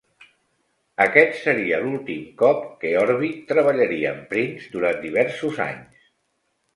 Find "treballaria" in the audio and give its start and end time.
3.51-4.07